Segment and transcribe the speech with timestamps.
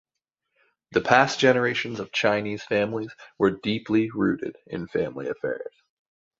[0.93, 5.75] The past generations of Chinese families were deeply rooted in family affairs.